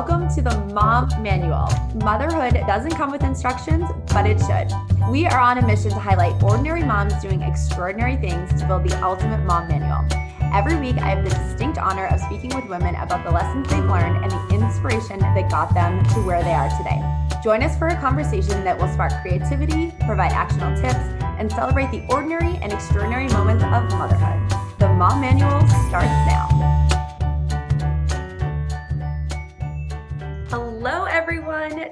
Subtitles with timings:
[0.00, 1.68] welcome to the Mom Manual.
[1.96, 4.72] Motherhood doesn't come with instructions, but it should.
[5.10, 8.98] We are on a mission to highlight ordinary moms doing extraordinary things to build the
[9.04, 10.08] ultimate mom manual.
[10.54, 13.84] Every week, I have the distinct honor of speaking with women about the lessons they've
[13.84, 16.98] learned and the inspiration that got them to where they are today.
[17.44, 20.96] Join us for a conversation that will spark creativity, provide actionable tips,
[21.36, 24.48] and celebrate the ordinary and extraordinary moments of motherhood.
[24.78, 25.60] The Mom Manual
[25.90, 26.79] starts now.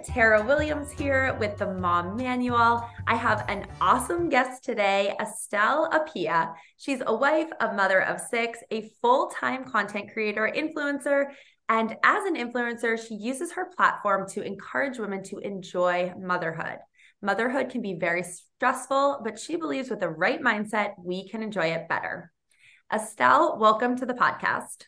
[0.04, 2.88] Tara Williams here with the Mom Manual.
[3.06, 6.54] I have an awesome guest today, Estelle Appiah.
[6.76, 11.26] She's a wife, a mother of six, a full time content creator, influencer,
[11.68, 16.78] and as an influencer, she uses her platform to encourage women to enjoy motherhood.
[17.20, 21.66] Motherhood can be very stressful, but she believes with the right mindset, we can enjoy
[21.66, 22.32] it better.
[22.92, 24.87] Estelle, welcome to the podcast.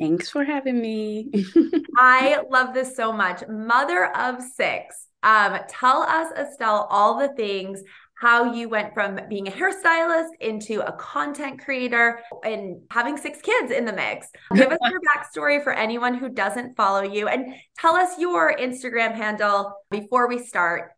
[0.00, 1.30] Thanks for having me.
[1.98, 3.46] I love this so much.
[3.48, 5.06] Mother of six.
[5.22, 7.82] Um, tell us, Estelle, all the things
[8.20, 13.72] how you went from being a hairstylist into a content creator and having six kids
[13.72, 14.28] in the mix.
[14.54, 19.14] Give us your backstory for anyone who doesn't follow you and tell us your Instagram
[19.14, 20.92] handle before we start.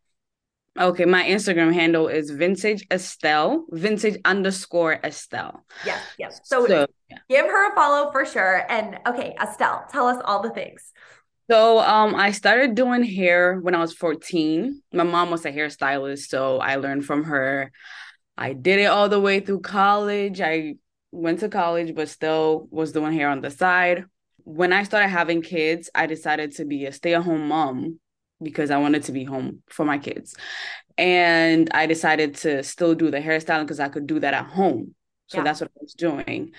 [0.78, 5.64] Okay, my Instagram handle is vintage Estelle, vintage underscore Estelle.
[5.84, 6.40] Yes, yes.
[6.44, 7.16] So, so yeah.
[7.28, 8.64] give her a follow for sure.
[8.70, 10.92] And okay, Estelle, tell us all the things.
[11.50, 14.82] So um I started doing hair when I was 14.
[14.94, 17.70] My mom was a hairstylist, so I learned from her.
[18.38, 20.40] I did it all the way through college.
[20.40, 20.76] I
[21.10, 24.06] went to college but still was doing hair on the side.
[24.44, 28.00] When I started having kids, I decided to be a stay-at-home mom
[28.42, 30.34] because I wanted to be home for my kids.
[30.98, 34.94] And I decided to still do the hairstyling because I could do that at home.
[35.28, 35.44] So yeah.
[35.44, 36.52] that's what I was doing.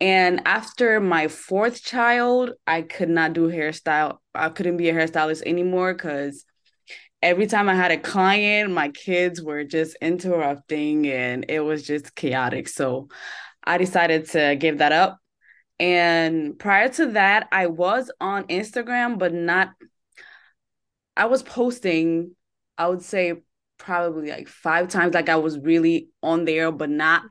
[0.00, 4.18] And after my fourth child, I could not do hairstyle.
[4.34, 6.44] I couldn't be a hairstylist anymore because
[7.22, 12.14] every time I had a client, my kids were just interrupting and it was just
[12.14, 12.68] chaotic.
[12.68, 13.08] So
[13.62, 15.18] I decided to give that up.
[15.80, 19.70] And prior to that, I was on Instagram, but not
[21.16, 22.34] I was posting,
[22.76, 23.34] I would say
[23.78, 27.22] probably like five times, like I was really on there, but not,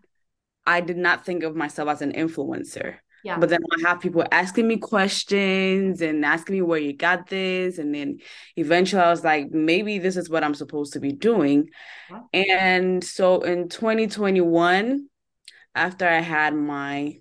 [0.65, 2.97] I did not think of myself as an influencer.
[3.23, 3.37] Yeah.
[3.39, 7.77] But then I have people asking me questions and asking me where you got this.
[7.77, 8.19] And then
[8.57, 11.69] eventually I was like, maybe this is what I'm supposed to be doing.
[12.33, 15.07] And so in 2021,
[15.73, 17.17] after I had my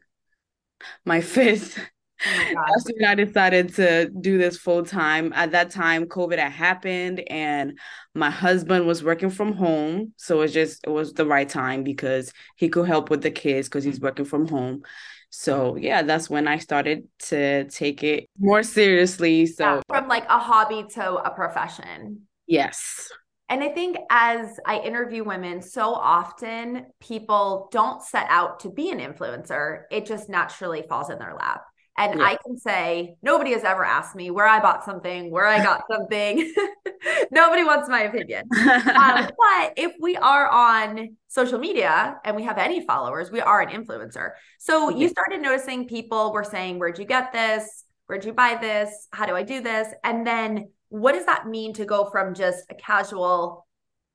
[1.04, 1.78] my fifth
[2.24, 5.32] Oh That's when I decided to do this full time.
[5.34, 7.78] At that time, COVID had happened and
[8.14, 10.12] my husband was working from home.
[10.16, 13.30] So it was just, it was the right time because he could help with the
[13.30, 14.82] kids because he's working from home.
[15.30, 19.46] So yeah, that's when I started to take it more seriously.
[19.46, 22.22] So yeah, from like a hobby to a profession.
[22.46, 23.10] Yes.
[23.48, 28.90] And I think as I interview women, so often people don't set out to be
[28.90, 29.82] an influencer.
[29.90, 31.62] It just naturally falls in their lap.
[31.98, 32.24] And yeah.
[32.24, 35.82] I can say, nobody has ever asked me where I bought something, where I got
[35.90, 36.52] something.
[37.30, 38.44] nobody wants my opinion.
[38.58, 43.60] um, but if we are on social media and we have any followers, we are
[43.60, 44.30] an influencer.
[44.58, 47.84] So you started noticing people were saying, Where'd you get this?
[48.06, 49.08] Where'd you buy this?
[49.12, 49.88] How do I do this?
[50.02, 53.66] And then what does that mean to go from just a casual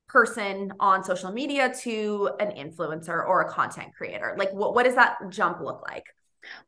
[0.08, 4.34] person on social media to an influencer or a content creator?
[4.36, 6.04] Like, what, what does that jump look like?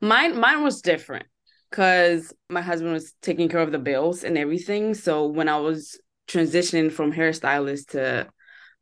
[0.01, 1.27] Mine mine was different
[1.71, 4.95] because my husband was taking care of the bills and everything.
[4.95, 8.29] So when I was transitioning from hairstylist to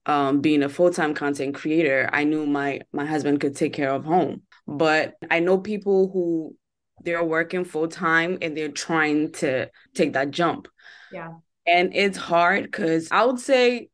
[0.06, 4.04] um, being a full-time content creator, I knew my my husband could take care of
[4.04, 4.42] home.
[4.66, 6.56] But I know people who
[7.04, 10.68] they're working full-time and they're trying to take that jump.
[11.12, 11.34] Yeah.
[11.66, 13.90] And it's hard because I would say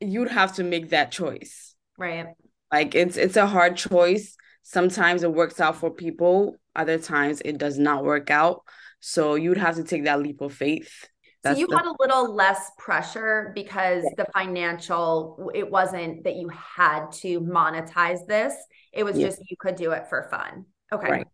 [0.00, 1.74] you'd have to make that choice.
[1.96, 2.26] Right.
[2.72, 7.58] Like it's it's a hard choice sometimes it works out for people other times it
[7.58, 8.62] does not work out.
[9.00, 11.08] So you'd have to take that leap of faith.
[11.42, 14.24] That's so you the- had a little less pressure because yeah.
[14.24, 18.54] the financial it wasn't that you had to monetize this.
[18.92, 19.28] It was yeah.
[19.28, 20.66] just you could do it for fun.
[20.92, 21.10] Okay.
[21.10, 21.26] Right.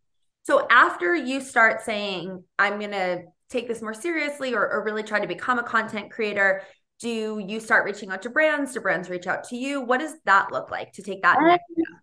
[0.43, 5.19] so after you start saying i'm gonna take this more seriously or, or really try
[5.19, 6.62] to become a content creator
[7.00, 8.72] do you start reaching out to brands?
[8.72, 9.82] Do brands reach out to you?
[9.82, 12.00] What does that look like to take that um, next step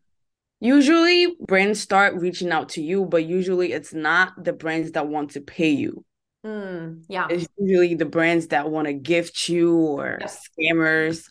[0.63, 5.31] Usually brands start reaching out to you, but usually it's not the brands that want
[5.31, 6.05] to pay you.
[6.45, 7.27] Mm, yeah.
[7.29, 11.29] It's usually the brands that want to gift you or scammers.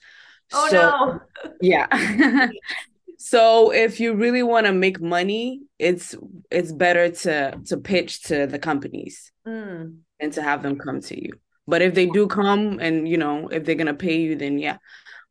[0.52, 1.20] Oh so, no.
[1.60, 2.48] yeah.
[3.24, 6.16] So if you really want to make money, it's
[6.50, 9.96] it's better to to pitch to the companies mm.
[10.18, 11.30] and to have them come to you.
[11.68, 14.78] But if they do come and you know if they're gonna pay you, then yeah.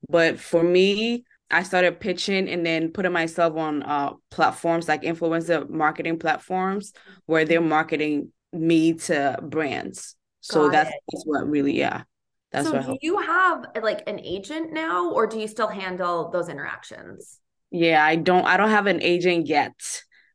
[0.08, 5.70] But for me, I started pitching and then putting myself on uh platforms like influencer
[5.70, 6.94] marketing platforms
[7.26, 10.16] where they're marketing me to brands.
[10.42, 12.04] So that's, that's what really yeah.
[12.52, 16.50] That's so do you have like an agent now or do you still handle those
[16.50, 17.40] interactions?
[17.70, 19.74] Yeah, I don't I don't have an agent yet.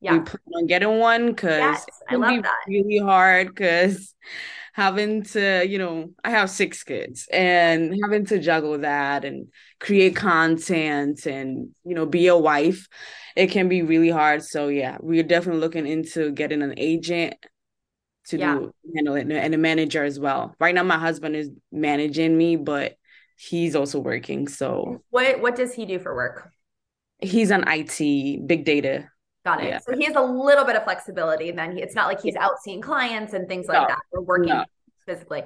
[0.01, 0.13] Yeah.
[0.13, 2.55] We plan on getting one because yes, I be that.
[2.69, 4.15] really hard because
[4.73, 9.49] having to, you know, I have six kids and having to juggle that and
[9.81, 12.89] create content and, you know, be a wife,
[13.35, 14.43] it can be really hard.
[14.43, 17.35] So yeah, we're definitely looking into getting an agent
[18.29, 18.55] to yeah.
[18.55, 20.55] do handle it and a manager as well.
[20.59, 22.97] Right now my husband is managing me, but
[23.37, 24.49] he's also working.
[24.49, 26.51] So what what does he do for work?
[27.19, 29.09] He's on IT, big data.
[29.45, 29.69] Got it.
[29.69, 29.79] Yeah.
[29.79, 32.35] So he has a little bit of flexibility, and then he, it's not like he's
[32.35, 33.87] out seeing clients and things like no.
[33.87, 34.01] that.
[34.13, 34.65] We're working no.
[35.07, 35.45] physically.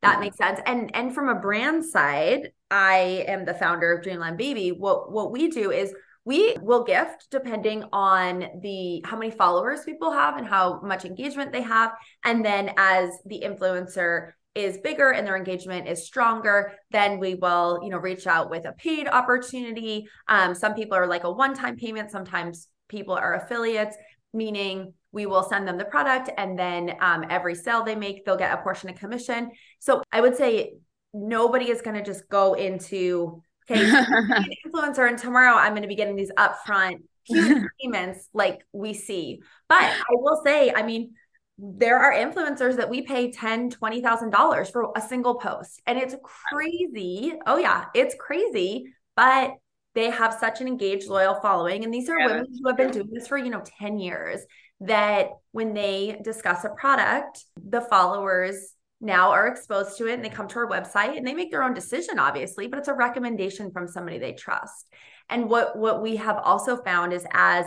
[0.00, 0.58] That makes sense.
[0.66, 4.72] And and from a brand side, I am the founder of Dreamland Baby.
[4.72, 10.10] What what we do is we will gift depending on the how many followers people
[10.10, 11.92] have and how much engagement they have
[12.24, 17.80] and then as the influencer is bigger and their engagement is stronger, then we will,
[17.82, 20.06] you know, reach out with a paid opportunity.
[20.28, 22.10] Um, some people are like a one-time payment.
[22.10, 23.96] Sometimes people are affiliates,
[24.34, 28.36] meaning we will send them the product and then um, every sale they make, they'll
[28.36, 29.50] get a portion of commission.
[29.78, 30.74] So I would say
[31.12, 35.88] nobody is going to just go into, okay, an influencer and tomorrow I'm going to
[35.88, 39.40] be getting these upfront huge payments like we see.
[39.68, 41.14] But I will say, I mean,
[41.58, 45.98] there are influencers that we pay ten, twenty thousand dollars for a single post, and
[45.98, 46.16] it's
[46.50, 47.34] crazy.
[47.46, 48.86] Oh yeah, it's crazy,
[49.16, 49.52] but
[49.94, 52.26] they have such an engaged, loyal following, and these are yeah.
[52.28, 54.40] women who have been doing this for you know ten years.
[54.80, 60.30] That when they discuss a product, the followers now are exposed to it and they
[60.30, 63.70] come to our website and they make their own decision obviously but it's a recommendation
[63.70, 64.88] from somebody they trust
[65.28, 67.66] and what what we have also found is as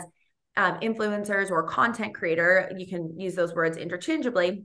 [0.56, 4.64] um, influencers or content creator, you can use those words interchangeably.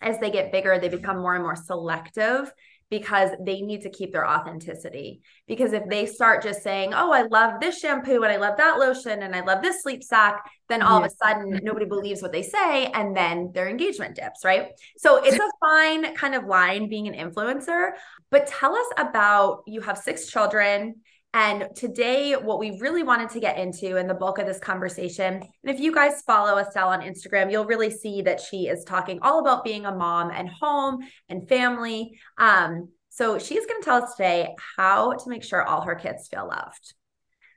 [0.00, 2.52] As they get bigger, they become more and more selective
[2.90, 5.20] because they need to keep their authenticity.
[5.46, 8.78] Because if they start just saying, Oh, I love this shampoo and I love that
[8.78, 11.06] lotion and I love this sleep sack, then all yeah.
[11.06, 14.70] of a sudden nobody believes what they say and then their engagement dips, right?
[14.96, 17.90] So it's a fine kind of line being an influencer.
[18.30, 20.96] But tell us about you have six children
[21.34, 25.34] and today, what we really wanted to get into in the bulk of this conversation,
[25.34, 29.18] and if you guys follow Estelle on Instagram, you'll really see that she is talking
[29.20, 32.18] all about being a mom and home and family.
[32.38, 36.28] Um, so she's going to tell us today how to make sure all her kids
[36.28, 36.94] feel loved.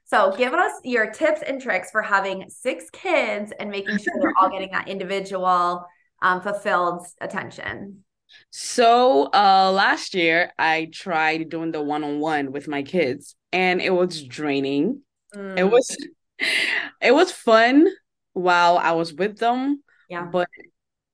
[0.05, 4.33] So give us your tips and tricks for having six kids and making sure they're
[4.37, 5.85] all getting that individual,
[6.21, 8.03] um, fulfilled attention.
[8.49, 14.23] So uh last year I tried doing the one-on-one with my kids and it was
[14.23, 15.01] draining.
[15.35, 15.57] Mm.
[15.57, 15.97] It was
[17.01, 17.87] it was fun
[18.33, 19.83] while I was with them.
[20.09, 20.25] Yeah.
[20.25, 20.47] But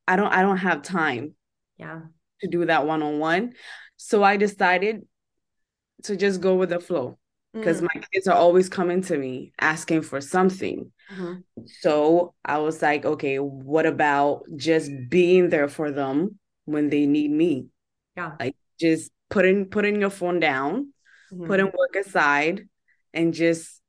[0.08, 1.34] I don't I don't have time.
[1.78, 2.02] Yeah.
[2.42, 3.54] To do that one-on-one.
[3.98, 5.08] So I decided
[6.04, 7.18] to just go with the flow
[7.54, 7.88] because mm.
[7.94, 10.92] my kids are always coming to me asking for something.
[11.12, 11.62] Mm-hmm.
[11.80, 16.38] So I was like, okay, what about just being there for them
[16.68, 17.68] when they need me.
[18.15, 18.34] Yeah.
[18.39, 20.94] Like just putting putting your phone down,
[21.32, 21.48] mm-hmm.
[21.48, 22.68] putting work aside
[23.13, 23.82] and just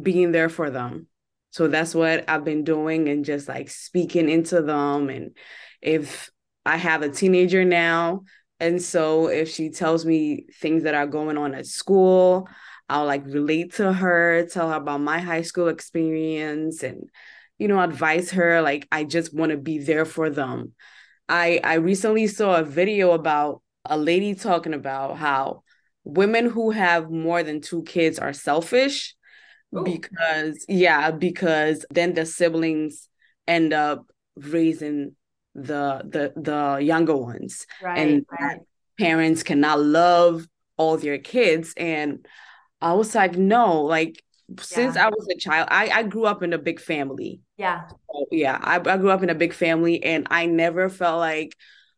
[0.00, 1.08] being there for them.
[1.50, 5.10] So that's what I've been doing and just like speaking into them.
[5.10, 5.36] And
[5.82, 6.30] if
[6.64, 8.22] I have a teenager now,
[8.60, 12.48] and so if she tells me things that are going on at school,
[12.88, 17.08] I'll like relate to her, tell her about my high school experience and,
[17.58, 18.60] you know, advise her.
[18.62, 20.74] Like, I just want to be there for them.
[21.30, 25.62] I I recently saw a video about a lady talking about how
[26.04, 29.14] women who have more than two kids are selfish
[29.74, 29.84] Ooh.
[29.84, 33.08] because yeah, because then the siblings
[33.46, 34.06] end up
[34.36, 35.14] raising
[35.54, 38.60] the the the younger ones right, and right.
[38.98, 40.46] parents cannot love
[40.76, 42.26] all their kids and
[42.80, 44.22] I was like no like
[44.60, 44.96] since.
[44.96, 47.40] I was a child, I, I grew up in a big family.
[47.60, 47.88] Yeah.
[47.88, 48.58] So, yeah.
[48.58, 51.54] I, I grew up in a big family and I never felt like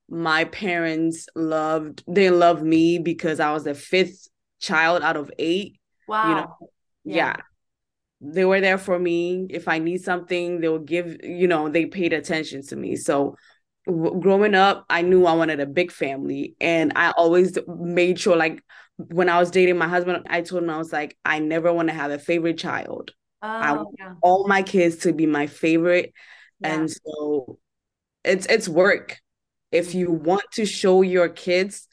[0.08, 4.26] my parents loved, they loved me because I was the fifth
[4.58, 5.78] child out of eight.
[6.08, 6.28] Wow.
[6.28, 6.56] You know,
[7.04, 7.14] yeah.
[7.14, 7.36] yeah.
[8.20, 9.46] They were there for me.
[9.50, 12.96] If I need something, they will give, you know, they paid attention to me.
[12.96, 13.36] So
[13.86, 18.34] w- growing up, I knew I wanted a big family and I always made sure
[18.34, 18.64] like
[18.96, 21.88] when I was dating my husband, I told him I was like, I never want
[21.88, 23.12] to have a favorite child.
[23.42, 24.14] Oh, I want yeah.
[24.22, 26.12] all my kids to be my favorite.
[26.60, 26.74] Yeah.
[26.74, 27.58] And so
[28.24, 29.20] it's it's work.
[29.70, 30.24] If you Mm-hmm.
[30.24, 31.88] want to show your kids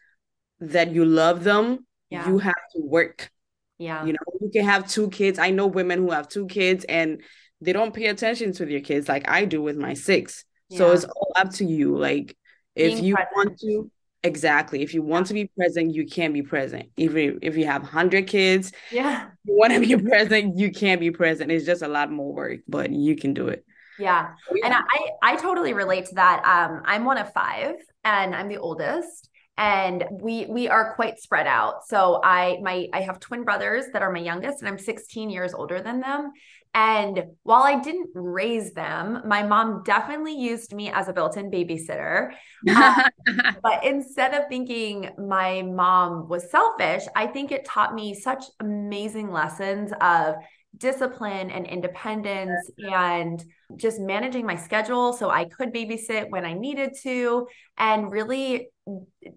[0.59, 2.27] that you love them, Yeah.
[2.27, 3.31] you have to work.
[3.77, 4.05] Yeah.
[4.05, 5.39] You know, you can have two kids.
[5.39, 7.21] I know women who have two kids and
[7.61, 10.45] they don't pay attention to their kids like I do with my six.
[10.71, 11.97] So it's all up to you.
[11.97, 12.37] Like
[12.75, 13.35] if Being you present.
[13.35, 13.91] want to,
[14.23, 14.81] exactly.
[14.81, 16.89] If you want to be present, you can be present.
[16.97, 19.27] Even if you have 100 kids, Yeah.
[19.43, 21.51] you want to be present, you can be present.
[21.51, 23.65] It's just a lot more work, but you can do it.
[23.97, 24.29] Yeah.
[24.63, 24.73] And.
[24.73, 24.83] I,
[25.21, 26.43] I totally relate to that.
[26.45, 29.29] Um, I'm one of five and I'm the oldest.
[29.57, 31.85] And we we are quite spread out.
[31.85, 35.53] So I my I have twin brothers that are my youngest, and I'm 16 years
[35.53, 36.31] older than them.
[36.73, 42.31] And while I didn't raise them, my mom definitely used me as a built-in babysitter.
[42.75, 42.95] Um,
[43.63, 49.31] but instead of thinking my mom was selfish, I think it taught me such amazing
[49.31, 50.35] lessons of
[50.77, 53.43] discipline and independence and
[53.75, 57.47] just managing my schedule so I could babysit when I needed to
[57.77, 58.69] and really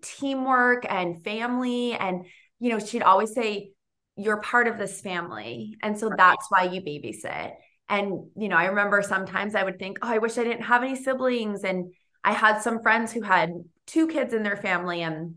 [0.03, 2.27] teamwork and family and
[2.61, 3.73] you know she'd always say
[4.17, 6.17] you're part of this family and so Right.
[6.19, 7.55] that's why you babysit
[7.89, 10.83] and you know I remember sometimes I would think oh I wish I didn't have
[10.83, 11.93] any siblings and
[12.25, 13.53] I had some friends who had
[13.87, 15.37] two kids in their family and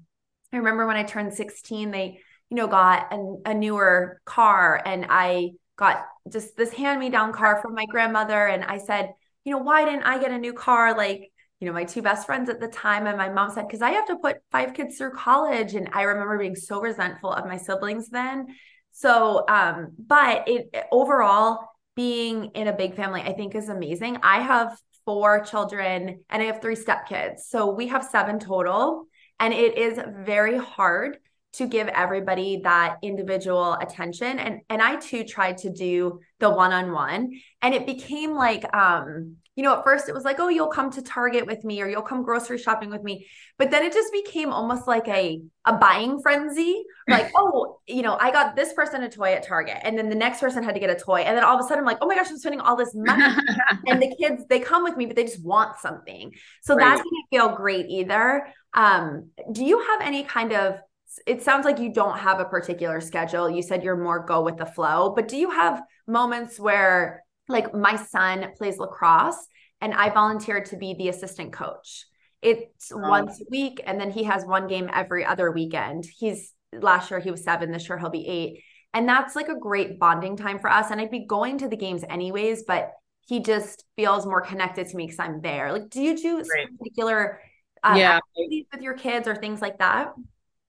[0.53, 5.05] I remember when I turned 16 they you know got a, a newer car and
[5.09, 8.47] I got just this hand me down car from my grandmother.
[8.47, 9.13] And I said,
[9.43, 10.95] you know, why didn't I get a new car?
[10.95, 13.07] Like, you know, my two best friends at the time.
[13.07, 15.73] And my mom said, because I have to put five kids through college.
[15.73, 18.47] And I remember being so resentful of my siblings then.
[18.91, 21.59] So, um, but it overall,
[21.95, 24.17] being in a big family, I think is amazing.
[24.21, 27.39] I have four children and I have three stepkids.
[27.47, 29.05] So we have seven total.
[29.39, 31.17] And it is very hard
[31.57, 34.39] to give everybody that individual attention.
[34.39, 37.31] And and I too tried to do the one-on-one
[37.61, 40.91] and it became like um you know at first it was like oh you'll come
[40.91, 43.27] to Target with me or you'll come grocery shopping with me.
[43.57, 48.17] But then it just became almost like a a buying frenzy like oh you know
[48.19, 50.79] I got this person a toy at Target and then the next person had to
[50.79, 51.19] get a toy.
[51.21, 52.93] And then all of a sudden I'm like oh my gosh I'm spending all this
[52.95, 53.23] money.
[53.87, 56.33] And the kids they come with me but they just want something.
[56.61, 56.97] So that Right.
[56.97, 58.47] didn't feel great either.
[58.73, 60.79] Um do you have any kind of
[61.25, 63.49] it sounds like you don't have a particular schedule.
[63.49, 67.73] You said you're more go with the flow, but do you have moments where, like,
[67.73, 69.47] my son plays lacrosse
[69.81, 72.05] and I volunteered to be the assistant coach?
[72.41, 72.97] It's Oh.
[72.97, 76.05] once a week, and then he has one game every other weekend.
[76.05, 78.63] He's last year he was seven, this year he'll be eight.
[78.93, 80.91] And that's like a great bonding time for us.
[80.91, 82.91] And I'd be going to the games anyways, but
[83.27, 85.71] he just feels more connected to me because I'm there.
[85.71, 86.67] Like, do you do Right.
[86.77, 87.41] particular
[87.83, 88.17] um, Yeah.
[88.17, 90.13] activities with your kids or things like that?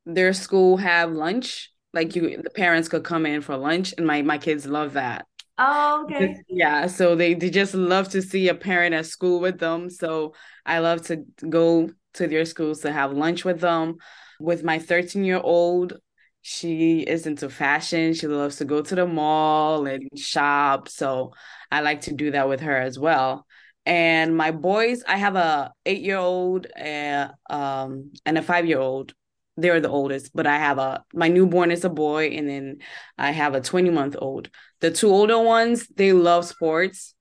[0.06, 1.72] Their school have lunch.
[1.92, 5.26] Like you the parents could come in for lunch and my my kids love that.
[5.58, 6.42] Oh, okay.
[6.48, 9.88] Yeah, so they, they just love to see a parent at school with them.
[9.88, 10.34] So
[10.66, 13.96] I love to go to their schools to have lunch with them.
[14.38, 15.94] With my 13 year old,
[16.42, 18.12] she is into fashion.
[18.12, 20.88] She loves to go to the mall and shop.
[20.88, 21.32] So
[21.72, 23.46] I like to do that with her as well.
[23.86, 28.78] And my boys, I have a eight year old uh, um, and a five year
[28.80, 29.14] old.
[29.56, 32.78] They're the oldest, but I have a my newborn is a boy, and then
[33.16, 37.14] I have a 20 month old the two older ones they love sports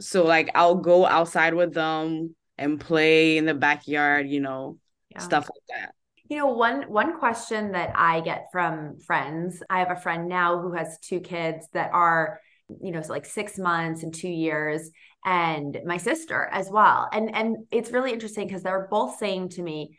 [0.00, 4.78] so like i'll go outside with them and play in the backyard you know
[5.10, 5.28] Yeah.
[5.28, 5.94] stuff like that
[6.28, 10.60] You know, one one question that I get from friends, I have a friend now
[10.60, 12.40] who has two kids that are,
[12.80, 14.90] you know, so like six months and two years,
[15.24, 17.08] and my sister as well.
[17.12, 19.98] And and it's really interesting because they're both saying to me,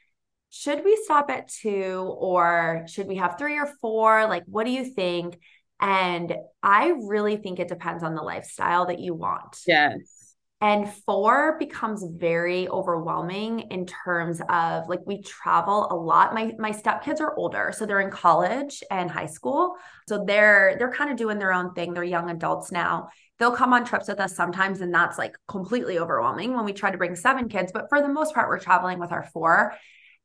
[0.56, 4.28] should we stop at two or should we have three or four?
[4.28, 5.40] Like, what do you think?
[5.82, 6.32] And
[6.62, 9.58] I really think it depends on the lifestyle that you want.
[9.66, 16.36] yes And four becomes very overwhelming in terms of like we travel a lot.
[16.36, 19.76] My my stepkids are older, so they're in college and high school.
[20.08, 21.94] So they're they're kind of doing their own thing.
[21.94, 23.10] They're young adults now.
[23.40, 26.92] They'll come on trips with us sometimes, and that's like completely overwhelming when we try
[26.92, 27.72] to bring seven kids.
[27.74, 29.74] But for the most part, we're traveling with our four.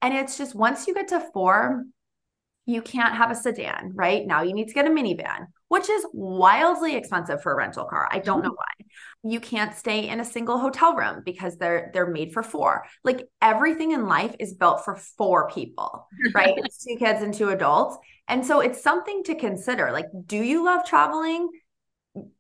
[0.02, 1.85] And it's just once you get to four,
[2.69, 4.26] you can't have a sedan, right?
[4.26, 8.07] Now you need to get a minivan, which is wildly expensive for a rental car.
[8.11, 8.57] I don't know mm-hmm.
[8.57, 9.31] why.
[9.31, 12.85] You can't stay in a single hotel room because they're they're made for four.
[13.05, 16.55] Like everything in life is built for four people, right?
[16.59, 17.97] it's two kids and two adults.
[18.28, 19.90] And so it's something to consider.
[19.90, 21.49] Like do you love traveling?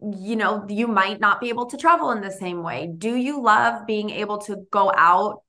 [0.02, 2.90] You know, you might not be able to travel in the same way.
[2.98, 5.42] Do you love being able to go out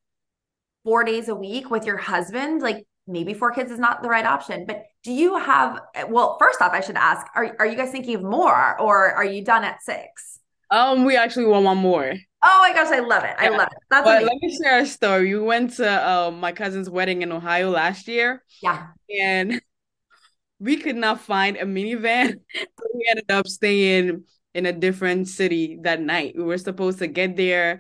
[0.83, 4.25] four days a week with your husband, like maybe four kids is not the right
[4.25, 4.65] option.
[4.65, 8.15] But do you have, well, first off, I should ask, are, are you guys thinking
[8.15, 10.39] of more or are you done at six?
[10.71, 12.13] Um, we actually want one more.
[12.43, 13.36] Oh my gosh, I love it.
[13.38, 13.77] I love it.
[13.89, 15.33] That's but let me share a story.
[15.33, 18.43] We went to uh, my cousin's wedding in Ohio last year.
[18.62, 18.88] Yeah.
[19.19, 19.62] And
[20.59, 22.39] we could not find a minivan.
[22.55, 26.36] so we ended up staying in a different city that night.
[26.38, 27.79] We were supposed to get there,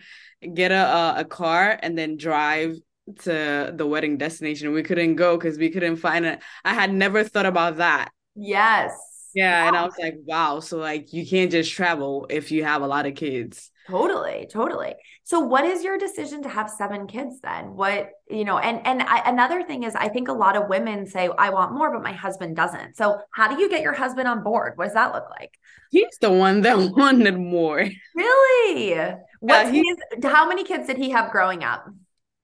[0.53, 2.75] get a a car, and then drive
[3.23, 4.71] to the wedding destination.
[4.71, 6.39] We couldn't go because we couldn't find it.
[6.63, 8.09] I had never thought about that.
[8.35, 8.93] Yes.
[9.35, 9.67] Yeah, wow.
[9.67, 10.59] and I was like, wow.
[10.59, 13.71] So like you can't just travel if you have a lot of kids.
[13.87, 14.93] Totally, totally.
[15.23, 17.75] So what is your decision to have seven kids then?
[17.75, 21.07] What, you know, and and I, another thing is I think a lot of women
[21.07, 22.97] say I want more but my husband doesn't.
[22.97, 24.73] So how do you get your husband on board?
[24.75, 25.57] What does that look like?
[25.91, 27.87] He's the one that wanted more.
[28.15, 28.95] Really?
[29.39, 31.87] What's yeah, his, how many kids did he have growing up?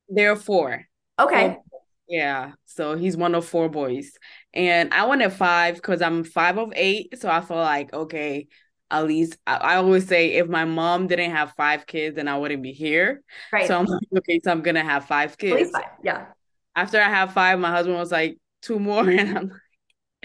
[0.09, 0.85] There are four.
[1.19, 1.47] Okay.
[1.47, 1.63] Four.
[2.07, 2.51] Yeah.
[2.65, 4.11] So he's one of four boys.
[4.53, 7.19] And I wanted five because I'm five of eight.
[7.19, 8.47] So I feel like, okay,
[8.91, 12.37] at least I, I, always say if my mom didn't have five kids, then I
[12.37, 13.23] wouldn't be here.
[13.51, 13.67] Right.
[13.67, 15.71] So I'm like, okay, so I'm gonna have five kids.
[15.71, 15.85] Five.
[16.03, 16.27] Yeah.
[16.75, 19.09] After I have five, my husband was like, two more.
[19.09, 19.61] And I'm like,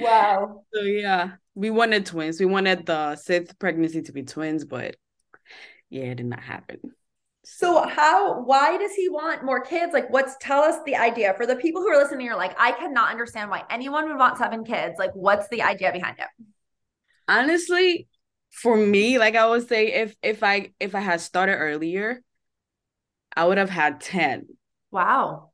[0.01, 0.65] Wow.
[0.75, 2.41] So yeah, we wanted twins.
[2.41, 4.97] We wanted the sixth pregnancy to be twins, but
[5.89, 6.79] yeah, it did not happen.
[7.43, 9.93] So how why does he want more kids?
[9.93, 12.73] Like what's tell us the idea for the people who are listening you're like I
[12.73, 14.97] cannot understand why anyone would want seven kids.
[14.99, 16.27] Like what's the idea behind it?
[17.27, 18.09] Honestly,
[18.51, 22.23] for me, like I would say if if I if I had started earlier,
[23.35, 24.47] I would have had 10.
[24.91, 25.53] Wow.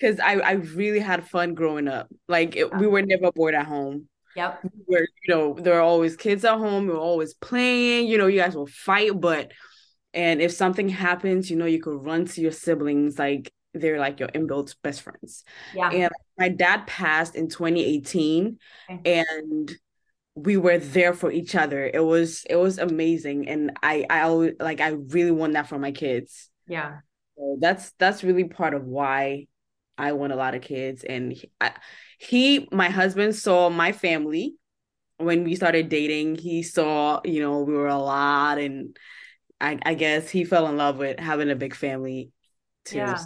[0.00, 2.08] Cuz I I really had fun growing up.
[2.28, 2.78] Like it, yeah.
[2.78, 4.08] we were never bored at home.
[4.36, 4.60] Yep.
[4.64, 8.18] We were, you know, there were always kids at home, we were always playing, you
[8.18, 9.52] know, you guys will fight, but
[10.14, 14.20] and if something happens, you know, you could run to your siblings like they're like
[14.20, 15.44] your inbuilt best friends.
[15.74, 15.90] Yeah.
[15.90, 18.58] And my dad passed in 2018
[18.90, 19.24] okay.
[19.26, 19.72] and
[20.36, 21.90] we were there for each other.
[21.92, 25.78] It was it was amazing and I I always like I really want that for
[25.78, 26.50] my kids.
[26.68, 26.98] Yeah.
[27.36, 29.46] So that's that's really part of why
[29.98, 31.72] I want a lot of kids and he, I,
[32.18, 34.54] he my husband saw my family
[35.18, 36.36] when we started dating.
[36.36, 38.96] He saw, you know, we were a lot and
[39.64, 42.30] I, I guess he fell in love with having a big family
[42.84, 42.98] too.
[42.98, 43.24] Yeah.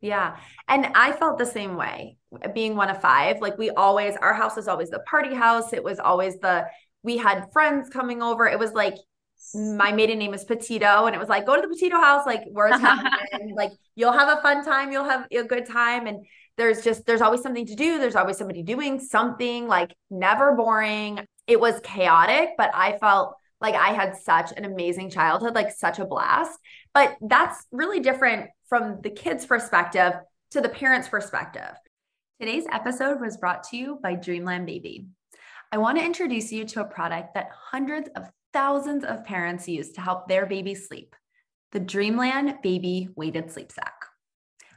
[0.00, 0.36] Yeah.
[0.68, 2.16] And I felt the same way
[2.54, 3.40] being one of five.
[3.40, 5.72] Like we always, our house was always the party house.
[5.72, 6.66] It was always the,
[7.02, 8.46] we had friends coming over.
[8.46, 8.94] It was like,
[9.54, 12.26] my maiden name is Petito, and it was like, go to the Petito house.
[12.26, 13.54] Like, where's happening?
[13.56, 14.92] like, you'll have a fun time.
[14.92, 16.06] You'll have a good time.
[16.06, 16.26] And
[16.58, 17.98] there's just, there's always something to do.
[17.98, 21.20] There's always somebody doing something, like, never boring.
[21.46, 25.98] It was chaotic, but I felt like I had such an amazing childhood, like such
[25.98, 26.58] a blast.
[26.94, 30.14] But that's really different from the kids' perspective
[30.52, 31.72] to the parents' perspective.
[32.40, 35.06] Today's episode was brought to you by Dreamland Baby.
[35.72, 39.92] I want to introduce you to a product that hundreds of thousands of parents use
[39.92, 41.14] to help their baby sleep
[41.72, 43.99] the Dreamland Baby Weighted Sleep Sack.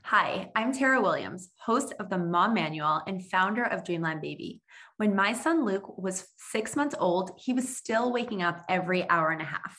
[0.08, 4.62] Hi, I'm Tara Williams, host of the Mom Manual and founder of Dreamland Baby.
[4.98, 9.30] When my son Luke was six months old, he was still waking up every hour
[9.30, 9.78] and a half.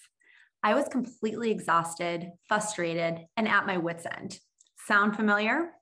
[0.62, 4.38] I was completely exhausted, frustrated, and at my wits' end.
[4.86, 5.72] Sound familiar?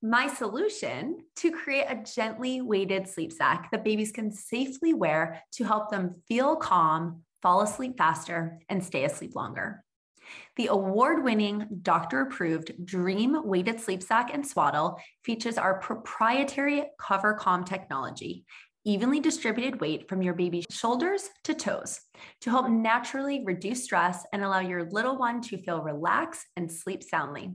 [0.00, 5.64] My solution to create a gently weighted sleep sack that babies can safely wear to
[5.64, 9.84] help them feel calm, fall asleep faster, and stay asleep longer.
[10.58, 17.34] The award winning, doctor approved Dream Weighted Sleep Sack and Swaddle features our proprietary Cover
[17.34, 18.44] Calm technology,
[18.84, 22.00] evenly distributed weight from your baby's shoulders to toes
[22.40, 27.04] to help naturally reduce stress and allow your little one to feel relaxed and sleep
[27.04, 27.52] soundly.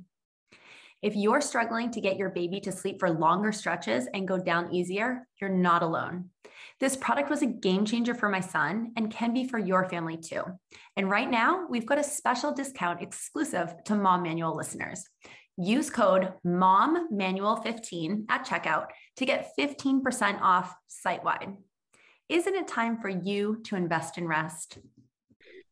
[1.02, 4.74] If you're struggling to get your baby to sleep for longer stretches and go down
[4.74, 6.30] easier, you're not alone.
[6.84, 10.18] This product was a game changer for my son and can be for your family
[10.18, 10.44] too.
[10.98, 15.06] And right now, we've got a special discount exclusive to Mom Manual listeners.
[15.56, 21.56] Use code MOMMANUAL15 at checkout to get 15% off site wide.
[22.28, 24.78] Isn't it time for you to invest in rest?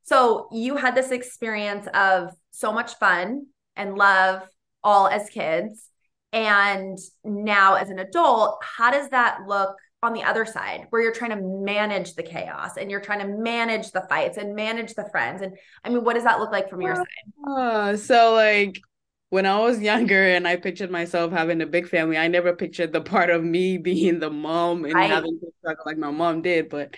[0.03, 4.47] So, you had this experience of so much fun and love
[4.81, 5.89] all as kids.
[6.31, 11.13] And now, as an adult, how does that look on the other side where you're
[11.13, 15.07] trying to manage the chaos and you're trying to manage the fights and manage the
[15.11, 15.41] friends?
[15.41, 17.05] And I mean, what does that look like from your side?
[17.47, 18.81] Uh, so, like,
[19.29, 22.91] when I was younger and I pictured myself having a big family, I never pictured
[22.91, 25.09] the part of me being the mom and right.
[25.09, 26.69] having to struggle like my mom did.
[26.69, 26.95] But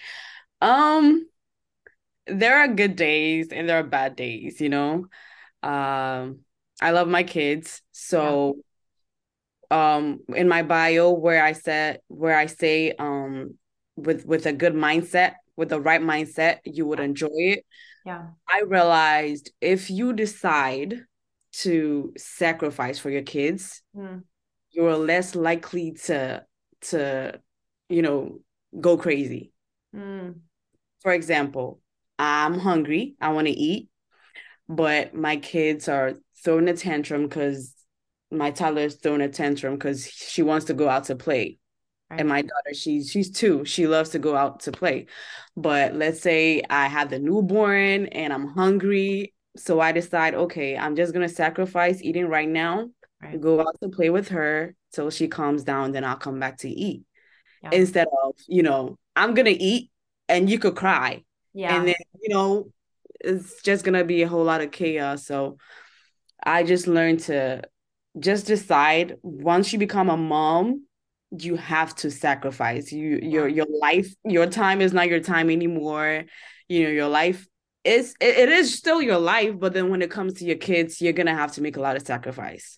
[0.62, 1.28] um
[2.26, 5.08] there are good days and there are bad days, you know.
[5.62, 6.40] Um
[6.82, 7.82] I love my kids.
[7.92, 8.58] So
[9.72, 13.56] um in my bio where I said where I say um
[13.96, 17.66] with with a good mindset, with the right mindset, you would enjoy it.
[18.06, 18.28] Yeah.
[18.50, 21.06] I realized if you decide
[21.54, 24.24] to sacrifice for your kids, Mm.
[24.72, 26.44] you're less likely to
[26.90, 27.40] to
[27.90, 28.40] you know
[28.80, 29.54] go crazy.
[29.96, 30.40] Mm.
[31.02, 31.80] For example,
[32.18, 33.90] I'm hungry, I want to eat,
[34.68, 37.74] but my kids are throwing a tantrum because
[38.34, 41.58] my toddler is throwing a tantrum because she wants to go out to play.
[42.10, 42.20] Right.
[42.20, 43.66] And my daughter, she's she's two.
[43.66, 45.08] She loves to go out to play.
[45.56, 49.34] But let's say I have the newborn and I'm hungry.
[49.56, 52.90] So I decide, okay, I'm just gonna sacrifice eating right now,
[53.22, 53.40] Right.
[53.40, 56.70] go out to play with her till she calms down, then I'll come back to
[56.70, 57.04] eat.
[57.62, 57.70] Yeah.
[57.72, 59.90] Instead of, you know, I'm gonna eat
[60.28, 61.24] and you could cry.
[61.54, 61.76] Yeah.
[61.76, 62.72] And then, you know,
[63.20, 65.26] it's just gonna be a whole lot of chaos.
[65.26, 65.58] So
[66.44, 67.62] I just learned to
[68.20, 70.86] just decide once you become a mom,
[71.32, 72.92] you have to sacrifice.
[72.92, 76.24] You your your life, your time is not your time anymore.
[76.68, 77.48] You know, your life
[77.84, 81.02] is it, it is still your life, but then when it comes to your kids,
[81.02, 82.78] you're gonna have to make a lot of sacrifice.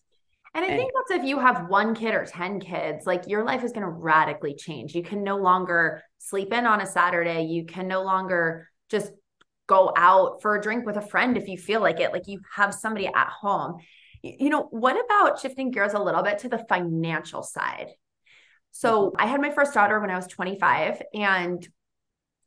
[0.56, 3.66] And I think that's if you have one kid or 10 kids, like your life
[3.66, 4.96] is going to radically change.
[4.96, 7.44] You can no longer sleep in on a Saturday.
[7.44, 9.12] You can no longer just
[9.68, 12.14] go out for a drink with a friend if you feel like it.
[12.14, 13.80] Like you have somebody at home.
[14.26, 17.90] You know, what about shifting gears a little bit to the financial side?
[18.72, 19.22] So mm-hmm.
[19.22, 21.68] I had my first daughter when I was 25, and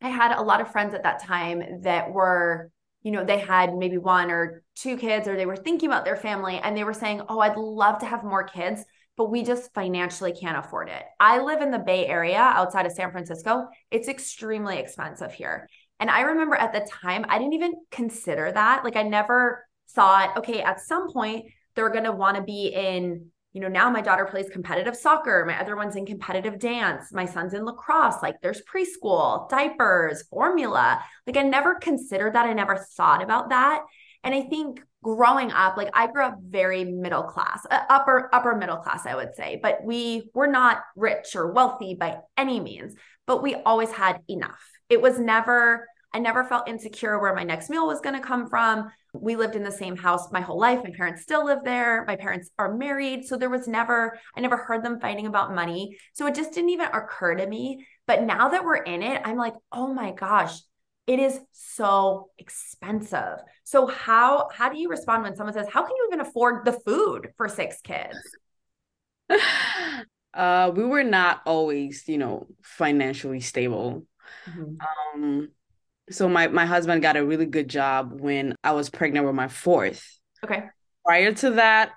[0.02, 2.70] I had a lot of friends at that time that were,
[3.02, 6.16] you know, they had maybe one or two kids, or they were thinking about their
[6.16, 8.84] family and they were saying, Oh, I'd love to have more kids,
[9.16, 11.02] but we just financially can't afford it.
[11.18, 13.66] I live in the Bay Area outside of San Francisco.
[13.90, 15.68] It's extremely expensive here.
[16.00, 18.84] And I remember at the time, I didn't even consider that.
[18.84, 21.46] Like, I never thought, okay, at some point,
[21.78, 25.44] they're going to want to be in you know, now my daughter plays competitive soccer.
[25.46, 27.12] My other one's in competitive dance.
[27.12, 28.22] My son's in lacrosse.
[28.22, 31.02] Like there's preschool, diapers, formula.
[31.26, 32.46] Like I never considered that.
[32.46, 33.84] I never thought about that.
[34.22, 38.54] And I think growing up, like I grew up very middle class, uh, upper upper
[38.54, 39.58] middle class, I would say.
[39.62, 42.94] But we were not rich or wealthy by any means.
[43.26, 44.60] But we always had enough.
[44.90, 45.88] It was never.
[46.12, 49.56] I never felt insecure where my next meal was going to come from we lived
[49.56, 50.80] in the same house my whole life.
[50.84, 52.04] My parents still live there.
[52.06, 53.26] My parents are married.
[53.26, 55.98] So there was never, I never heard them fighting about money.
[56.14, 57.86] So it just didn't even occur to me.
[58.06, 60.58] But now that we're in it, I'm like, oh my gosh,
[61.06, 63.38] it is so expensive.
[63.64, 66.72] So how how do you respond when someone says, How can you even afford the
[66.72, 68.14] food for six kids?
[70.34, 74.06] uh we were not always, you know, financially stable.
[74.46, 74.76] Mhm.
[75.14, 75.48] Um
[76.10, 79.48] so my my husband got a really good job when I was pregnant with my
[79.48, 80.04] fourth.
[80.44, 80.64] Okay.
[81.04, 81.92] Prior to that,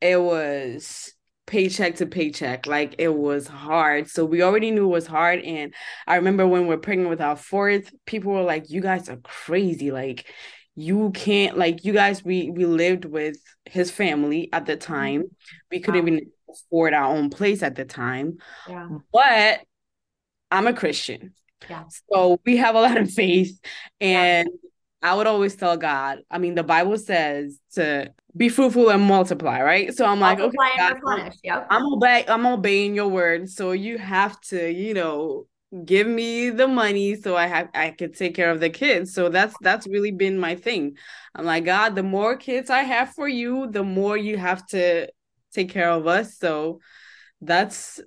[0.00, 1.12] it was
[1.46, 2.66] paycheck to paycheck.
[2.66, 4.08] Like it was hard.
[4.08, 5.40] So we already knew it was hard.
[5.40, 5.74] And
[6.06, 9.18] I remember when we are pregnant with our fourth, people were like, You guys are
[9.18, 9.90] crazy.
[9.90, 10.26] Like
[10.74, 14.92] you can't like you guys we we lived with his family at the mm-hmm.
[14.92, 15.24] time.
[15.70, 16.12] We couldn't Wow.
[16.12, 18.38] even afford our own place at the time.
[18.68, 18.88] Yeah.
[19.12, 19.60] But
[20.50, 21.34] I'm a Christian.
[21.68, 21.84] Yeah.
[22.12, 23.58] So we have a lot of faith.
[24.00, 24.22] Yeah.
[24.22, 24.48] And
[25.02, 29.62] I would always tell God, I mean, the Bible says to be fruitful and multiply,
[29.62, 29.94] right?
[29.94, 31.34] So I'm like, okay, God, replenish.
[31.44, 31.66] Yep.
[31.70, 33.48] I'm obey I'm obeying your word.
[33.48, 35.46] So you have to, you know,
[35.84, 39.12] give me the money so I have I could take care of the kids.
[39.12, 40.96] So that's that's really been my thing.
[41.34, 45.08] I'm like, God, the more kids I have for you, the more you have to
[45.52, 46.38] take care of us.
[46.38, 46.80] So
[47.40, 48.00] that's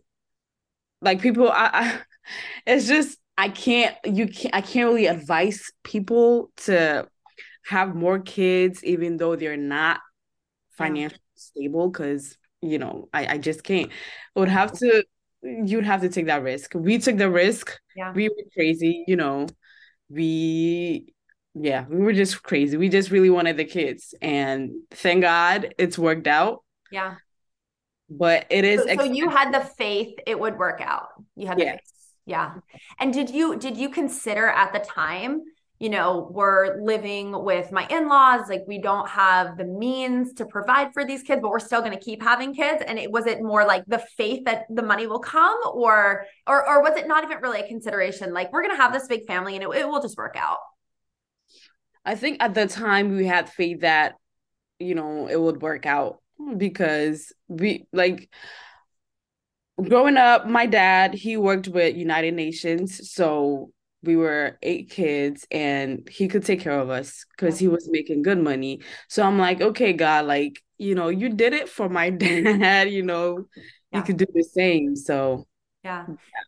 [1.01, 1.99] like people I, I
[2.65, 7.07] it's just I can't you can't I can't really advise people to
[7.65, 9.99] have more kids even though they're not
[10.77, 13.87] financially stable because you know I, I just can't.
[13.89, 15.03] It would have to
[15.43, 16.73] you'd have to take that risk.
[16.75, 17.79] We took the risk.
[17.95, 18.13] Yeah.
[18.13, 19.47] We were crazy, you know.
[20.09, 21.13] We
[21.53, 22.77] yeah, we were just crazy.
[22.77, 24.13] We just really wanted the kids.
[24.21, 26.63] And thank God it's worked out.
[26.91, 27.15] Yeah.
[28.09, 31.07] But it is So, so you had the faith it would work out.
[31.35, 31.71] You had the Yeah.
[31.73, 31.90] faith.
[32.25, 32.55] Yeah.
[32.99, 35.41] And did you did you consider at the time,
[35.79, 40.93] you know, we're living with my in-laws, like we don't have the means to provide
[40.93, 43.41] for these kids, but we're still going to keep having kids and it was it
[43.41, 47.23] more like the faith that the money will come or or or was it not
[47.23, 49.87] even really a consideration like we're going to have this big family and it, it
[49.87, 50.59] will just work out.
[52.05, 54.15] I think at the time we had faith that,
[54.79, 56.21] you know, it would work out
[56.57, 58.29] because we like
[59.81, 63.11] growing up, my dad, he worked with United Nations.
[63.11, 63.71] So
[64.03, 68.23] we were eight kids and he could take care of us because he was making
[68.23, 68.81] good money.
[69.07, 73.03] So I'm like, okay, God, like you know, you did it for my dad, you
[73.03, 73.45] know,
[73.91, 73.99] yeah.
[73.99, 74.95] you could do the same.
[74.95, 75.45] So,
[75.83, 76.05] yeah.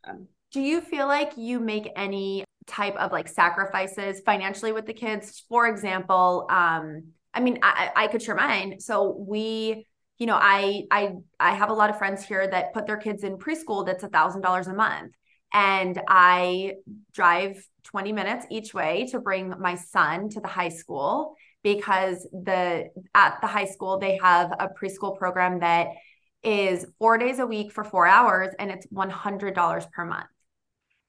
[0.07, 0.15] yeah.
[0.51, 5.43] Do you feel like you make any type of like sacrifices financially with the kids?
[5.47, 8.79] For example, um, I mean, I, I could share mine.
[8.79, 9.85] So we,
[10.17, 13.23] you know, I I I have a lot of friends here that put their kids
[13.23, 15.13] in preschool that's a thousand dollars a month.
[15.53, 16.73] And I
[17.13, 22.89] drive 20 minutes each way to bring my son to the high school because the
[23.13, 25.87] at the high school they have a preschool program that
[26.43, 30.27] is four days a week for four hours and it's $100 per month.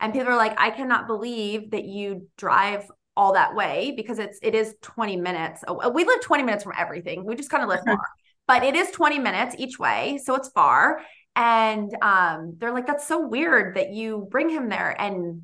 [0.01, 4.39] And people are like, I cannot believe that you drive all that way because it's
[4.43, 5.63] it is 20 minutes.
[5.93, 7.25] We live 20 minutes from everything.
[7.25, 7.99] We just kind of live far.
[8.47, 11.01] But it is 20 minutes each way, so it's far.
[11.37, 14.95] And um, they're like, that's so weird that you bring him there.
[15.01, 15.43] And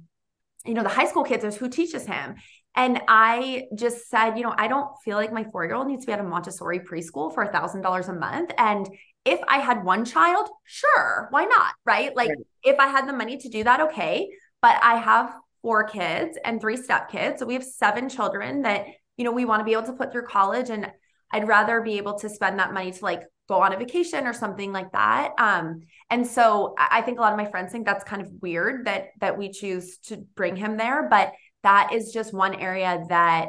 [0.65, 2.37] you know, the high school kids is who teaches him.
[2.77, 6.03] And I just said, you know, I don't feel like my four year old needs
[6.03, 8.53] to be at a Montessori preschool for a thousand dollars a month.
[8.59, 8.89] And
[9.25, 11.75] if I had one child, sure, why not?
[11.85, 12.15] Right.
[12.15, 12.39] Like right.
[12.63, 14.31] if I had the money to do that, okay.
[14.63, 17.41] But I have four kids and three step kids.
[17.41, 18.87] So we have seven children that,
[19.17, 20.71] you know, we want to be able to put through college.
[20.71, 20.91] And
[21.33, 24.33] I'd rather be able to spend that money to like go on a vacation or
[24.33, 25.33] something like that.
[25.38, 28.87] Um, and so I think a lot of my friends think that's kind of weird
[28.87, 31.09] that that we choose to bring him there.
[31.09, 33.49] But that is just one area that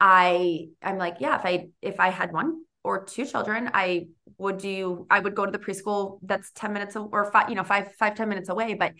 [0.00, 4.06] I I'm like, yeah, if I if I had one or two children, I
[4.38, 7.64] would do I would go to the preschool that's 10 minutes or five, you know,
[7.64, 8.74] five, five, 10 minutes away.
[8.74, 8.94] But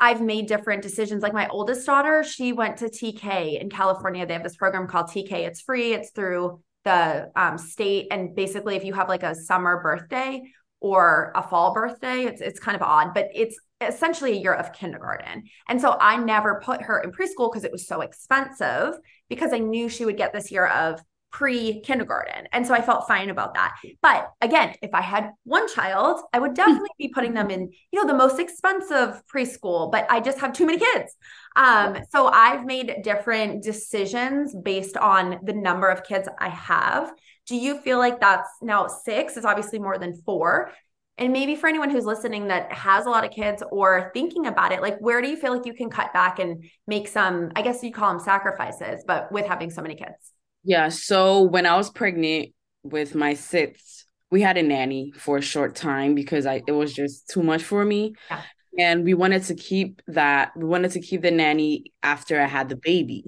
[0.00, 1.22] I've made different decisions.
[1.22, 4.26] Like my oldest daughter, she went to TK in California.
[4.26, 5.32] They have this program called TK.
[5.32, 5.92] It's free.
[5.92, 8.08] It's through the um, state.
[8.10, 10.42] And basically, if you have like a summer birthday
[10.80, 14.72] or a fall birthday, it's it's kind of odd, but it's essentially a year of
[14.72, 15.44] kindergarten.
[15.68, 18.94] And so I never put her in preschool because it was so expensive
[19.28, 21.00] because I knew she would get this year of
[21.32, 22.46] pre kindergarten.
[22.52, 23.74] And so I felt fine about that.
[24.02, 28.00] But again, if I had one child, I would definitely be putting them in, you
[28.00, 31.16] know, the most expensive preschool, but I just have too many kids.
[31.56, 37.12] Um, so I've made different decisions based on the number of kids I have.
[37.46, 40.70] Do you feel like that's now six is obviously more than four?
[41.18, 44.72] And maybe for anyone who's listening that has a lot of kids or thinking about
[44.72, 47.62] it, like where do you feel like you can cut back and make some, I
[47.62, 50.32] guess you call them sacrifices, but with having so many kids?
[50.64, 50.88] Yeah.
[50.88, 52.50] So when I was pregnant
[52.82, 56.92] with my sixth, we had a nanny for a short time because I it was
[56.92, 58.14] just too much for me.
[58.30, 58.42] Yeah.
[58.78, 62.68] And we wanted to keep that, we wanted to keep the nanny after I had
[62.70, 63.24] the baby.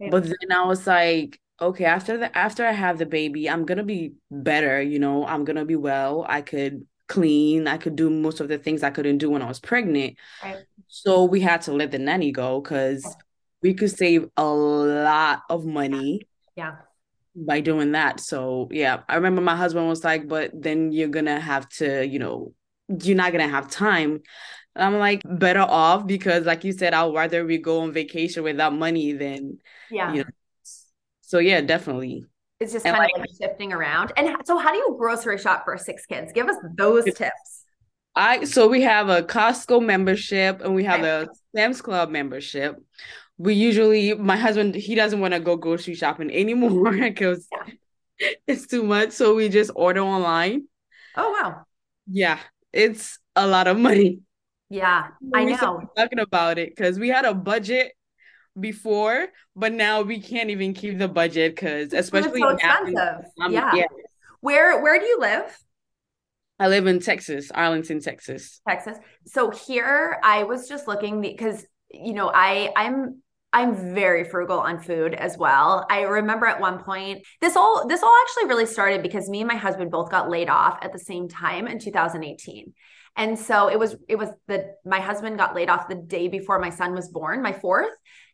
[0.00, 0.08] Yeah.
[0.10, 3.84] But then I was like, okay, after the after I have the baby, I'm gonna
[3.84, 6.24] be better, you know, I'm gonna be well.
[6.28, 7.66] I could clean.
[7.66, 10.16] I could do most of the things I couldn't do when I was pregnant.
[10.42, 10.64] Right.
[10.86, 13.04] So we had to let the nanny go because
[13.62, 16.27] we could save a lot of money.
[16.58, 16.74] Yeah.
[17.36, 18.18] By doing that.
[18.18, 22.18] So yeah, I remember my husband was like, but then you're gonna have to, you
[22.18, 22.52] know,
[22.88, 24.20] you're not gonna have time.
[24.74, 28.42] And I'm like, better off because like you said, I'd rather we go on vacation
[28.42, 30.12] without money than yeah.
[30.12, 30.30] You know.
[31.20, 32.24] So yeah, definitely
[32.58, 34.12] it's just kind like, of like shifting around.
[34.16, 36.32] And so, how do you grocery shop for six kids?
[36.32, 37.64] Give us those tips.
[38.16, 41.30] I so we have a Costco membership and we have okay.
[41.30, 42.76] a Sam's Club membership.
[43.38, 47.48] We usually, my husband, he doesn't want to go grocery shopping anymore because
[48.46, 49.12] it's too much.
[49.12, 50.66] So we just order online.
[51.16, 51.64] Oh wow!
[52.06, 52.38] Yeah,
[52.72, 54.20] it's a lot of money.
[54.70, 55.88] Yeah, I know.
[55.96, 57.92] Talking about it because we had a budget
[58.58, 63.24] before, but now we can't even keep the budget because especially so expensive.
[63.48, 63.74] Yeah.
[63.74, 63.84] yeah.
[64.40, 65.56] Where where do you live?
[66.60, 68.60] I live in Texas, Arlington, Texas.
[68.68, 68.98] Texas.
[69.26, 73.22] So here I was just looking because you know, I I'm
[73.52, 75.86] I'm very frugal on food as well.
[75.90, 79.48] I remember at one point this all this all actually really started because me and
[79.48, 82.74] my husband both got laid off at the same time in 2018.
[83.16, 86.58] And so it was it was the my husband got laid off the day before
[86.58, 87.90] my son was born, my fourth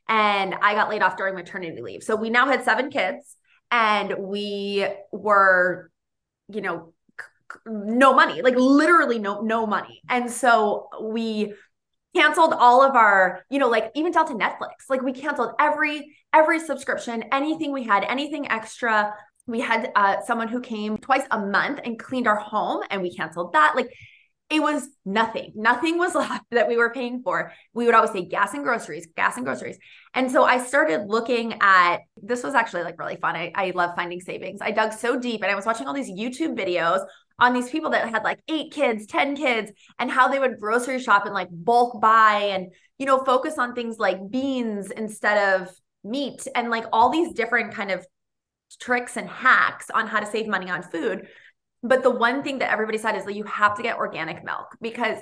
[0.09, 2.03] and I got laid off during maternity leave.
[2.03, 3.37] So we now had seven kids
[3.70, 5.90] and we were,
[6.48, 6.92] you know,
[7.66, 10.03] no money, like literally no no money.
[10.09, 11.55] And so we
[12.14, 14.88] canceled all of our, you know, like even down to Netflix.
[14.88, 19.14] Like we canceled every every subscription, anything we had, anything extra.
[19.46, 23.14] We had uh, someone who came twice a month and cleaned our home, and we
[23.14, 23.74] canceled that.
[23.77, 23.90] Like
[24.50, 25.53] it was nothing.
[25.55, 27.53] Nothing was left that we were paying for.
[27.72, 29.79] We would always say gas and groceries, gas and groceries.
[30.12, 33.37] And so I started looking at this was actually like really fun.
[33.37, 34.61] I, I love finding savings.
[34.61, 37.05] I dug so deep and I was watching all these YouTube videos
[37.38, 41.01] on these people that had like eight kids, 10 kids, and how they would grocery
[41.01, 45.68] shop and like bulk buy and, you know, focus on things like beans instead of
[46.05, 48.07] meat and like all these different kind of
[48.81, 51.27] tricks and hacks on how to save money on food
[51.83, 54.77] But the one thing that everybody said is that you have to get organic milk
[54.81, 55.18] because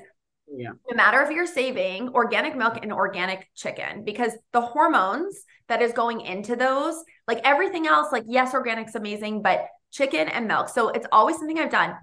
[0.55, 0.71] yeah.
[0.89, 5.93] no matter if you're saving organic milk and organic chicken, because the hormones that is
[5.93, 10.69] going into those, like everything else, like yes, organic's amazing, but chicken and milk.
[10.69, 11.95] So it's always something I've done.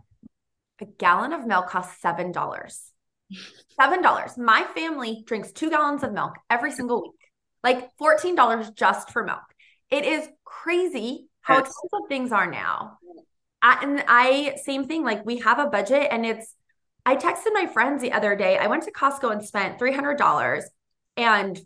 [0.82, 2.91] A gallon of milk costs seven dollars.
[3.80, 4.38] Seven dollars.
[4.38, 7.19] My family drinks two gallons of milk every single week,
[7.63, 9.43] like fourteen dollars just for milk.
[9.91, 11.67] It is crazy how yes.
[11.67, 12.97] expensive things are now.
[13.62, 15.04] I, and I same thing.
[15.04, 16.56] Like we have a budget, and it's.
[17.06, 18.58] I texted my friends the other day.
[18.58, 20.63] I went to Costco and spent three hundred dollars,
[21.17, 21.60] and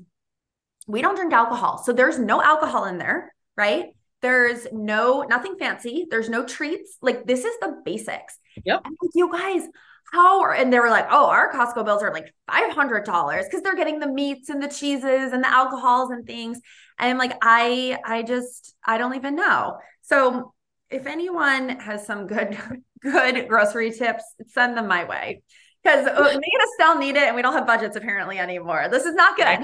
[0.88, 3.96] we don't drink alcohol, so there's no alcohol in there, right?
[4.24, 6.08] There's no nothing fancy.
[6.10, 6.98] There's no treats.
[7.02, 8.40] Like this is the basics.
[8.66, 8.82] Yep.
[8.86, 9.68] And like, you guys,
[10.14, 13.46] how are and they were like, oh, our Costco bills are like five hundred dollars
[13.46, 16.60] because they're getting the meats and the cheeses and the alcohols and things.
[16.98, 19.78] And I'm like, I I just I don't even know.
[20.04, 20.54] So
[20.90, 22.58] if anyone has some good
[23.02, 25.44] good grocery tips, send them my way.
[25.84, 28.88] Because uh, me and Estelle need it and we don't have budgets apparently anymore.
[28.90, 29.60] This is not good.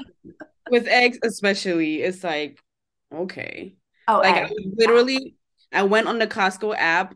[0.70, 2.60] With eggs, especially, it's like,
[3.10, 3.74] okay.
[4.08, 5.36] Oh, like I literally,
[5.72, 7.14] I went on the Costco app.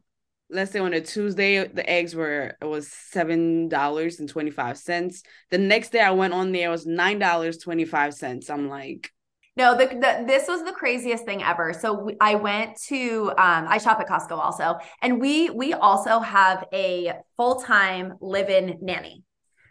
[0.51, 4.79] Let's say on a Tuesday, the eggs were it was seven dollars and twenty five
[4.79, 5.23] cents.
[5.51, 8.51] The next day, I went on there, it was nine dollars twenty five cents.
[8.51, 9.11] I'm like,
[9.57, 11.73] no, the, the, this was the craziest thing ever.
[11.73, 16.19] So we, I went to um, I shop at Costco also, and we we also
[16.19, 19.23] have a full time live in nanny.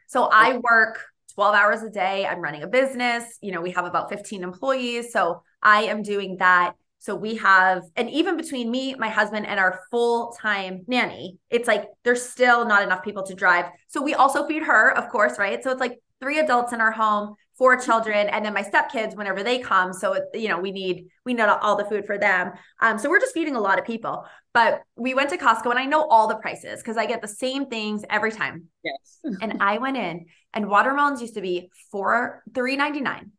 [0.08, 1.04] So I work
[1.36, 2.26] 12 hours a day.
[2.26, 3.38] I'm running a business.
[3.42, 6.76] You know, we have about 15 employees, so I am doing that.
[7.04, 11.68] So we have, and even between me, my husband, and our full time nanny, it's
[11.68, 13.66] like there's still not enough people to drive.
[13.90, 15.62] So we also feed her, of course, right?
[15.62, 19.44] So it's like three adults in our home, four children, and then my stepkids whenever
[19.44, 19.92] they come.
[19.92, 22.54] So it, you know, we need we need all the food for them.
[22.80, 24.26] Um, so we're just feeding a lot of people.
[24.54, 27.28] But we went to Costco, and I know all the prices because I get the
[27.28, 28.68] same things every time.
[28.82, 29.20] Yes.
[29.42, 33.34] and I went in, and watermelons used to be four three ninety nine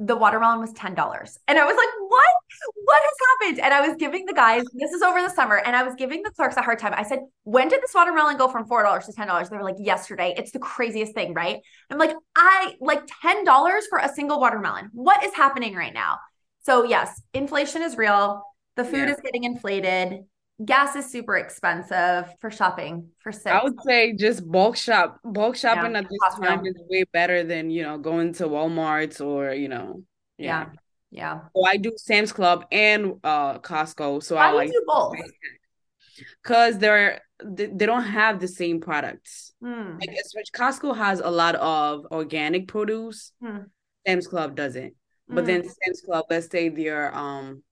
[0.00, 0.96] the watermelon was $10.
[1.46, 2.29] And I was like, what?
[2.84, 3.60] What has happened?
[3.64, 6.22] And I was giving the guys, this is over the summer, and I was giving
[6.22, 6.94] the clerks a hard time.
[6.96, 9.48] I said, when did this watermelon go from $4 to $10?
[9.48, 10.34] They were like, yesterday.
[10.36, 11.60] It's the craziest thing, right?
[11.90, 14.90] I'm like, I like $10 for a single watermelon.
[14.92, 16.18] What is happening right now?
[16.62, 18.42] So, yes, inflation is real.
[18.76, 19.14] The food yeah.
[19.14, 20.24] is getting inflated
[20.64, 23.46] gas is super expensive for shopping for six.
[23.46, 25.18] I would say just bulk shop.
[25.24, 29.20] Bulk shopping yeah, at this time is way better than you know going to Walmart's
[29.20, 30.02] or you know.
[30.38, 30.66] Yeah.
[30.66, 30.78] Yeah.
[31.10, 31.40] Yeah.
[31.54, 34.22] So I do Sam's Club and uh Costco.
[34.22, 35.16] So Why I like do both.
[36.42, 39.52] Because they're they, they don't have the same products.
[39.62, 39.98] Mm.
[40.00, 40.10] Like
[40.54, 43.32] Costco has a lot of organic produce.
[43.42, 43.66] Mm.
[44.06, 44.94] Sam's Club doesn't.
[45.28, 45.46] But mm.
[45.46, 47.62] then Sam's Club, let's say their um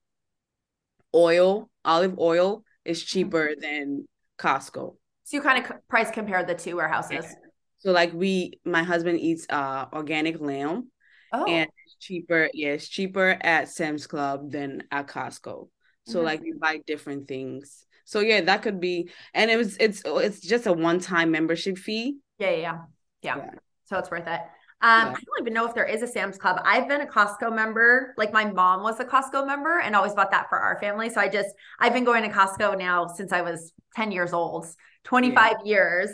[1.15, 4.07] oil, olive oil is cheaper than
[4.39, 4.97] Costco.
[5.25, 7.25] So you kind of price compare the two warehouses.
[7.25, 7.35] Yeah.
[7.81, 10.91] So like we, my husband eats uh organic lamb,
[11.33, 11.45] oh.
[11.45, 12.51] and cheaper.
[12.53, 15.69] Yeah, it's cheaper at Sam's Club than at Costco.
[16.07, 16.25] So mm-hmm.
[16.25, 17.85] like we buy different things.
[18.05, 21.77] So yeah, that could be, and it was it's it's just a one time membership
[21.77, 22.19] fee.
[22.39, 22.77] Yeah, yeah, yeah,
[23.23, 23.37] yeah.
[23.37, 23.51] yeah.
[23.85, 24.41] So it's worth it.
[24.81, 25.09] Um, yeah.
[25.09, 26.61] I don't even know if there is a Sam's Club.
[26.65, 28.15] I've been a Costco member.
[28.17, 31.11] Like my mom was a Costco member and always bought that for our family.
[31.11, 31.49] So I just
[31.81, 34.67] I've been going to Costco now since I was 10 years old,
[35.05, 35.57] 25 yeah.
[35.65, 36.11] years.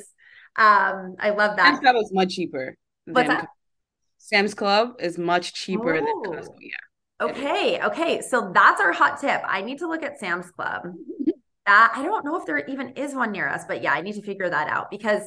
[0.56, 1.66] Um, I love that.
[1.66, 2.76] Sam's Club is much cheaper.
[3.04, 3.48] What's that?
[4.24, 6.48] Sam's Club is much cheaper than Costco.
[6.48, 6.56] Oh.
[6.60, 7.26] Yeah.
[7.26, 7.82] Okay.
[7.82, 8.20] Okay.
[8.22, 9.42] So that's our hot tip.
[9.46, 10.82] I need to look at Sam's Club.
[11.66, 14.14] that I don't know if there even is one near us, but yeah, I need
[14.14, 15.22] to figure that out because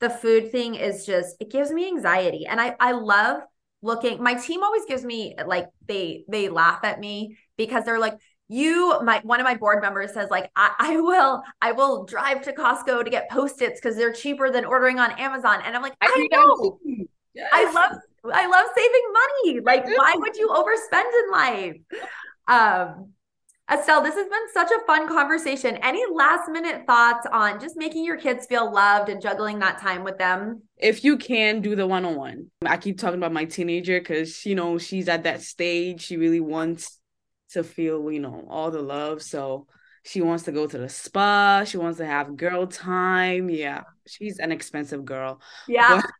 [0.00, 3.42] the food thing is just it gives me anxiety and i i love
[3.82, 8.14] looking my team always gives me like they they laugh at me because they're like
[8.48, 12.42] you my one of my board members says like I, I will i will drive
[12.42, 15.94] to costco to get post-its because they're cheaper than ordering on amazon and i'm like
[16.00, 16.78] i, I know
[17.34, 17.48] yes.
[17.52, 17.92] i love
[18.32, 21.76] i love saving money like why would you overspend in life
[22.48, 23.12] um
[23.72, 25.76] Estelle, this has been such a fun conversation.
[25.76, 30.02] Any last minute thoughts on just making your kids feel loved and juggling that time
[30.02, 30.62] with them?
[30.76, 34.44] If you can do the one on one, I keep talking about my teenager because,
[34.44, 36.02] you know, she's at that stage.
[36.02, 36.98] She really wants
[37.50, 39.22] to feel, you know, all the love.
[39.22, 39.68] So
[40.02, 41.62] she wants to go to the spa.
[41.64, 43.50] She wants to have girl time.
[43.50, 45.40] Yeah, she's an expensive girl.
[45.68, 46.00] Yeah.
[46.00, 46.10] But,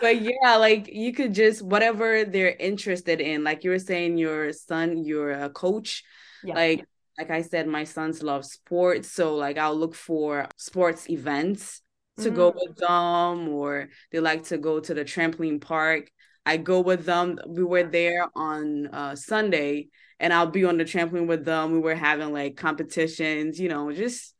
[0.00, 3.44] but yeah, like you could just whatever they're interested in.
[3.44, 6.02] Like you were saying, your son, you're a coach.
[6.42, 6.54] Yeah.
[6.54, 6.84] Like
[7.18, 11.82] like I said, my sons love sports, so like I'll look for sports events
[12.18, 12.36] to mm-hmm.
[12.36, 16.10] go with them, or they like to go to the trampoline park.
[16.46, 17.38] I go with them.
[17.46, 21.72] We were there on uh, Sunday, and I'll be on the trampoline with them.
[21.72, 24.34] We were having like competitions, you know, just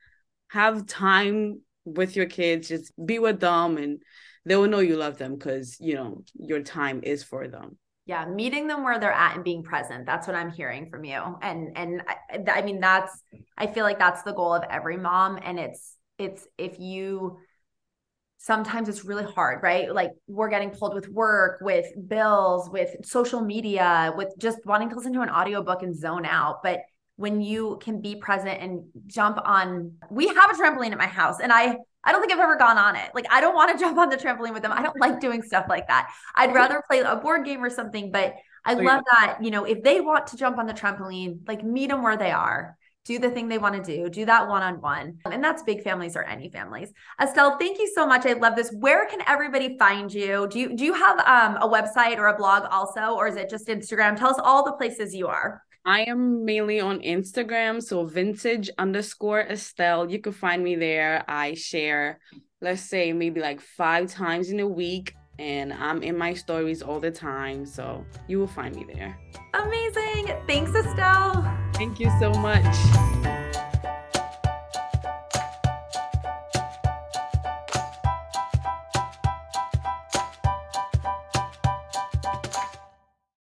[0.48, 4.02] have time with your kids, just be with them and
[4.50, 7.78] they will know you love them because you know your time is for them.
[8.06, 11.20] Yeah meeting them where they're at and being present that's what i'm hearing from you.
[11.40, 13.12] And and I, I, mean that's
[13.56, 17.38] i feel like that's the goal of every mom and it's it's if you
[18.38, 19.94] sometimes it's really hard right?
[19.94, 24.96] Like we're getting pulled with work with bills with social media with just wanting to
[24.96, 26.64] listen to an audiobook and zone out.
[26.64, 26.80] But
[27.14, 31.38] when you can be present and jump on we have a trampoline at my house
[31.38, 33.10] and i I don't think I've ever gone on it.
[33.14, 34.72] Like, I don't want to jump on the trampoline with them.
[34.72, 36.10] I don't like doing stuff like that.
[36.34, 38.10] I'd rather play a board game or something.
[38.10, 38.34] But
[38.64, 41.64] I oh, love that, you know, if they want to jump on the trampoline, like
[41.64, 42.76] meet them where they are,
[43.06, 45.18] do the thing they want to do, do that one on one.
[45.24, 46.92] And that's big families or any families.
[47.20, 48.26] Estelle, thank you so much.
[48.26, 48.70] I love this.
[48.78, 50.46] Where can everybody find you?
[50.50, 53.48] Do you do you have um, a website or a blog also, or is it
[53.48, 54.18] just Instagram?
[54.18, 55.62] Tell us all the places you are.
[55.84, 60.10] I am mainly on Instagram, so vintage underscore Estelle.
[60.10, 61.24] You can find me there.
[61.26, 62.20] I share,
[62.60, 67.00] let's say, maybe like five times in a week, and I'm in my stories all
[67.00, 67.64] the time.
[67.64, 69.18] So you will find me there.
[69.54, 70.36] Amazing.
[70.46, 71.50] Thanks, Estelle.
[71.72, 72.76] Thank you so much.